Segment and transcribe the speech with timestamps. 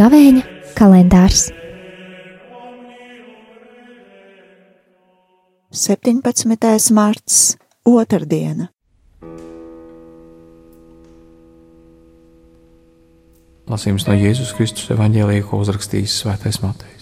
[0.00, 0.42] Gavēņa
[0.78, 1.50] kalendārs
[5.70, 6.92] 17.
[6.92, 7.56] marts,
[7.86, 8.66] otrdiena.
[13.70, 16.99] Lasījums no Jēzus Kristus evanģēlīja, ko uzrakstījis Svētais Matejs.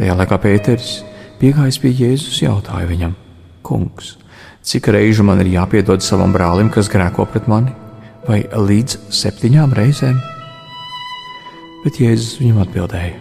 [0.00, 0.90] Tajā laikā Pēteris,
[1.36, 3.10] piegājis pie Jēzus, jautāja viņam:
[3.60, 4.14] Kungs,
[4.64, 7.74] cik reižu man ir jāpiedod savam brālim, kas grēko pret mani,
[8.24, 10.16] vai līdz septiņām reizēm?
[11.84, 13.20] Bet Jēzus viņam atbildēja: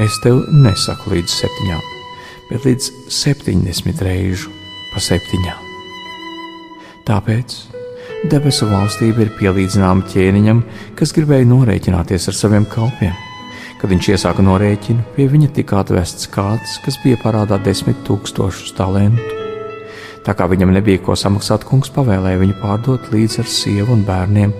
[0.00, 1.86] Es tev nesaku līdz septiņām,
[2.48, 2.90] bet līdz
[3.20, 4.56] septiņdesmit reižu
[4.94, 5.70] pa septiņām.
[7.12, 7.60] Tāpēc
[8.32, 10.64] Debesu valstība ir pielīdzināma ķēniņam,
[10.96, 13.12] kas gribēja norēķināties ar saviem kalpiem.
[13.80, 19.24] Kad viņš iesāka norēķinu, pie viņa tika atvests kāds, kas bija parādā desmit tūkstošus talantu.
[20.26, 24.52] Tā kā viņam nebija ko samaksāt, kungs pavēlēja viņu pārdot līdz ar sievu un bērniem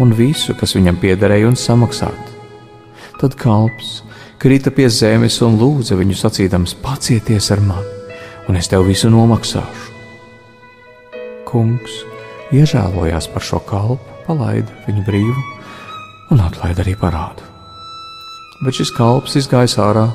[0.00, 2.30] un visu, kas viņam piederēja, un samaksāt.
[3.18, 4.00] Tad kalps
[4.40, 8.14] krita pie zemes un lūdza viņu sacīdams: Pacieties ar mani,
[8.48, 9.98] un es tev visu nomaksāšu.
[11.50, 12.00] Kungs
[12.54, 15.46] iežēlojās par šo kalpu, palaida viņu brīvu
[16.30, 17.49] un atlaida arī parādu.
[18.60, 20.06] Bet šis kalps izgājis ārā,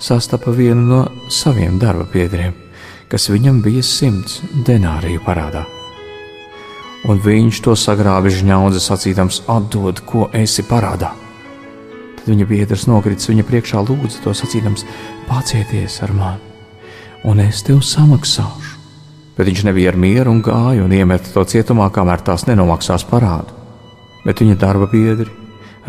[0.00, 1.00] sastapa vienu no
[1.32, 2.54] saviem darba biedriem,
[3.12, 5.64] kas viņam bija simts denāriju parādā.
[7.04, 11.12] Un viņš to sagrābi žņaudzi, sacīdams, atdod, ko esi parādā.
[12.16, 14.86] Tad viņa biedrs nokritis viņa priekšā, lūdza to sacīdams,
[15.28, 16.54] pacieties ar mani,
[17.28, 18.74] un es tev samaksāšu
[19.36, 23.54] bet viņš nebija ar mieru un gāja un iemeta to cietumā, kamēr tās nenomaksās parādu.
[24.24, 25.30] Bet viņa darba biedri,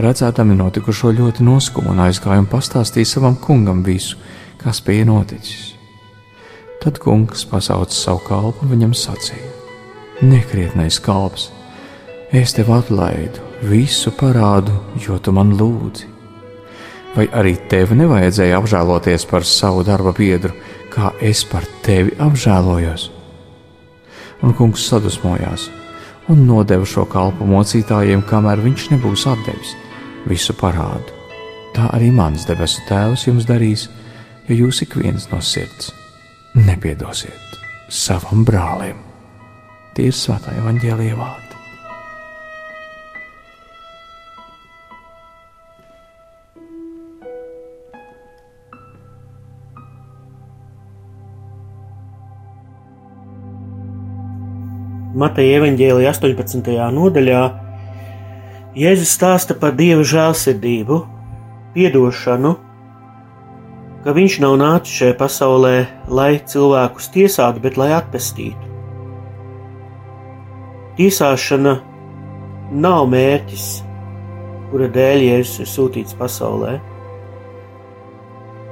[0.01, 4.17] redzēdami notikušo, ļoti noskuma un aizgāja un pastāstīja savam kungam visu,
[4.61, 5.73] kas bija noticis.
[6.83, 9.51] Tad kungs pasauca savu kalpu un viņam sacīja:
[10.21, 11.49] Nekrietnais kalps,
[12.31, 16.11] es tev atlaidu visu parādu, jo tu man lūdzi.
[17.15, 20.51] Vai arī tev nevajadzēja apžēloties par savu darba biedru,
[20.91, 23.15] kā es par tevi apžēlojos?
[24.43, 25.69] un kungs sadusmojās
[26.31, 29.75] un nodeva šo kalpu mocītājiem, kamēr viņš nebūs atdevis
[30.29, 31.13] visu parādu.
[31.75, 33.89] Tā arī mans debesu tēvs jums darīs,
[34.47, 35.91] ja jūs ik viens no sirds
[36.55, 37.59] nepiedosiet
[37.91, 39.01] savam brālim.
[39.95, 41.43] Tie ir svētā evaņģēlīja vārdi.
[55.15, 56.73] Mateja evaņģēlija 18.
[56.91, 57.43] nodaļā
[58.75, 60.97] Jēzus stāsta par Dieva žēlsirdību,
[61.71, 62.49] piedošanu,
[64.03, 65.75] ka Viņš nav nācis šajā pasaulē,
[66.11, 68.73] lai cilvēkus tiesātu, bet lai atpestītu.
[70.97, 71.77] Tiesāšana
[72.83, 73.67] nav mērķis,
[74.73, 76.73] kura dēļ Jēzus ir sūtīts pasaulē.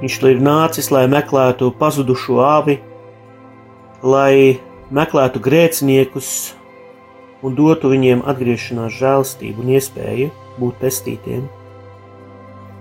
[0.02, 2.76] Viņš ir nācis, lai meklētu pazudušo avi,
[4.04, 4.60] lai
[4.92, 6.34] meklētu grēciniekus
[7.44, 11.44] un dotu viņiem atgriešanās žēlstību un iespēju būt pestītiem.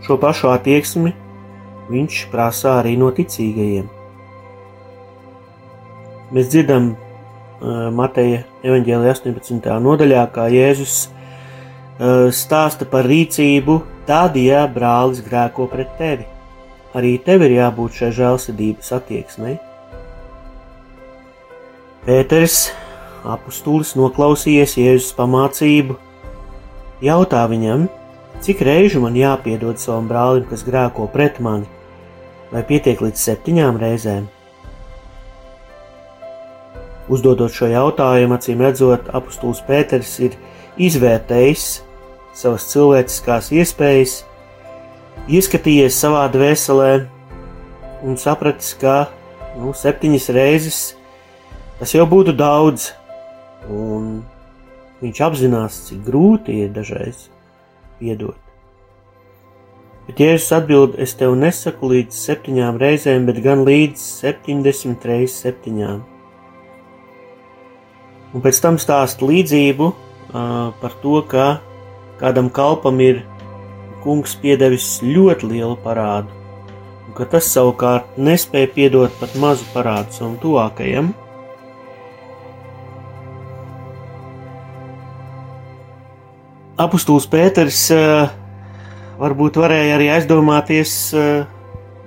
[0.03, 1.13] Šo pašu attieksmi
[1.91, 3.89] viņš prasa arī no ticīgajiem.
[6.33, 9.67] Mēs dzirdam uh, Mateja evaņģēlija 18.
[9.85, 16.25] nodaļā, kā Jēzus uh, stāsta par rīcību, tad, ja brālis grēko pret tevi.
[16.97, 19.55] Arī tev ir jābūt šai žēlsirdības attieksmei.
[22.03, 22.65] Pēters,
[23.23, 25.95] apustulis, noklausījies Jēzus pamācību,
[27.03, 27.87] jautā viņam,
[28.43, 31.69] cik reižu man jāpiedod savam brālim, kas grēko pret mani,
[32.51, 34.27] vai pietiek līdz septiņām reizēm.
[37.11, 40.37] Uzdodot šo jautājumu, acīm redzot, apustulis Pēters ir
[40.79, 41.67] izvērtējis
[42.33, 44.17] savas cilvēciskās iespējas,
[45.27, 46.91] ieskatījies savā dvēselē
[48.07, 49.05] un sapratis, ka
[49.59, 50.83] nu, septiņas reizes
[51.83, 52.91] Tas jau būtu daudz,
[53.71, 54.23] un
[55.03, 57.27] viņš apzinās, cik grūti ir dažreiz
[57.99, 58.39] piedot.
[60.07, 66.01] Bet Jēzus atbild, es tev nesaku līdz septiņām reizēm, bet gan līdz septiņdesmit reizes septiņām.
[68.33, 71.45] Un pēc tam stāst līdzību uh, par to, ka
[72.19, 73.21] kādam kalpam ir
[74.03, 76.33] kungs piedevis ļoti lielu parādu,
[77.07, 81.13] un ka tas savukārt nespēja piedot pat mazu parādu savam tuvākajam,
[86.73, 88.31] Apostols Pēters eh,
[89.21, 91.43] varbūt varēja arī aizdomāties, eh,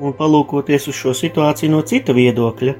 [0.02, 2.74] un palūkoties uz šo situāciju no cita viedokļa.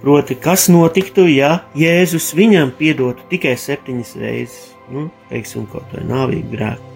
[0.00, 6.56] Proti, kas notiktu, ja Jēzus viņam piedotu tikai septiņas reizes, nu, teiksim, kaut vai nāvīgu
[6.56, 6.88] grēku?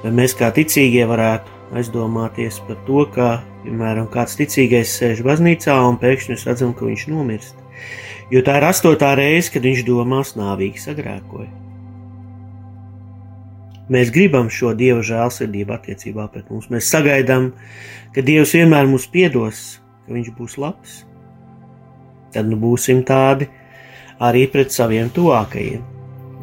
[0.00, 3.30] Vai mēs kā ticīgie varētu aizdomāties par to, ka,
[3.68, 7.64] piemēram, kāds ticīgais sēž baznīcā un pēkšņi redzam, ka viņš nomirst?
[8.32, 11.67] Jo tā ir astotā reize, kad viņš domās nāvīgi sagrēkoja.
[13.88, 16.66] Mēs gribam šo dieva žēlsirdību attiecībā pret mums.
[16.68, 17.52] Mēs sagaidām,
[18.12, 20.98] ka Dievs vienmēr mums piedos, ka Viņš būs labs.
[22.34, 23.48] Tad nu būsim tādi
[24.20, 25.80] arī pret saviem tuvākajiem.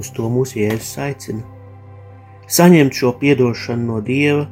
[0.02, 1.46] Uz to mūsu jēzus aicina.
[2.50, 4.48] Saņemt šo atdošanu no Dieva,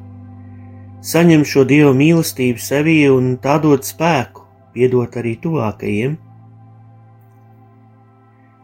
[1.01, 6.15] saņemt šo Dieva mīlestību sevī un tā dot spēku, piedot arī tuvākajiem.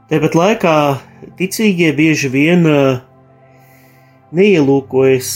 [0.10, 0.78] Tāpat laikā
[1.38, 3.09] ticīgie bieži vien uh,
[4.36, 5.32] neielūkojas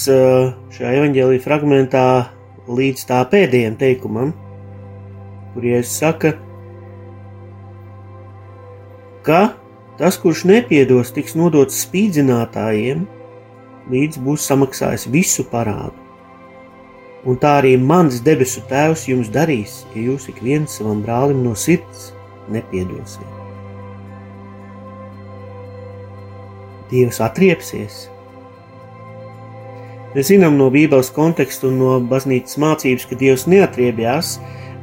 [0.75, 2.05] šajā evanģēlīja fragmentā
[2.69, 4.31] līdz tā pēdējiem teikumam,
[5.53, 6.33] kur Jēzus saka,
[9.25, 9.41] ka
[9.97, 13.03] tas, kurš nepiedos, tiks nodots spīdzinātājiem,
[13.91, 15.97] līdz būs samaksājis visu parādu.
[17.23, 21.53] Un tā arī mans debesu tēvs jums darīs, ja jūs ik viens savam brālim no
[21.55, 22.11] sirds
[22.51, 23.39] nepiedosiet.
[26.91, 28.03] Dievs atriepsies
[30.13, 34.35] Mēs zinām no Bībeles konteksta un no baznīcas mācības, ka Dievs neatriebjās,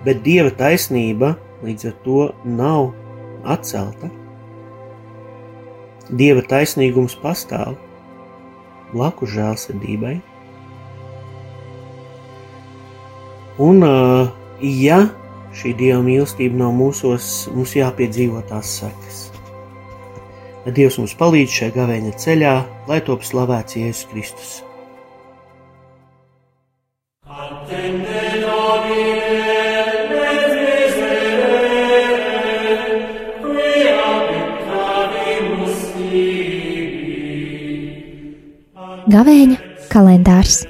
[0.02, 2.90] bet Dieva taisnība līdz ar to nav
[3.46, 4.10] atcelta.
[6.10, 7.76] Dieva taisnīgums pastāv
[8.90, 10.16] blakus žēlsirdībai.
[13.60, 13.84] Un,
[14.64, 14.98] ja
[15.60, 19.20] šī dieva mīlestība nav mūsos, mums jāpiedzīvo tās sekas.
[20.70, 22.56] Dievs mums palīdz šajā gavēņa ceļā,
[22.90, 24.58] lai top slavēts Jēzus Kristus.
[39.10, 39.56] Gavēņa
[39.90, 40.60] kalendārs